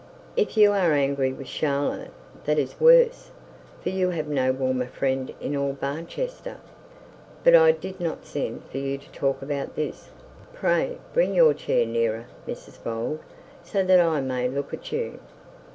'If 0.35 0.57
you 0.57 0.71
are 0.71 0.93
angry 0.93 1.31
with 1.31 1.45
Charlotte, 1.47 2.09
that 2.45 2.57
is 2.57 2.79
worse; 2.79 3.29
for 3.83 3.89
you 3.89 4.09
have 4.09 4.25
no 4.27 4.51
warmer 4.51 4.87
friend 4.87 5.31
in 5.39 5.55
all 5.55 5.73
Barchester. 5.73 6.57
But 7.43 7.53
I 7.53 7.71
did 7.71 7.99
not 7.99 8.25
send 8.25 8.63
for 8.71 8.79
you 8.79 8.97
to 8.97 9.11
talk 9.11 9.43
about 9.43 9.75
this 9.75 10.09
pray 10.55 10.97
bring 11.13 11.35
your 11.35 11.53
chair 11.53 11.85
nearer, 11.85 12.25
Mrs 12.47 12.83
Bold, 12.83 13.19
so 13.63 13.83
that 13.83 13.99
I 13.99 14.21
may 14.21 14.49
look 14.49 14.73
at 14.73 14.91
you. 14.91 15.19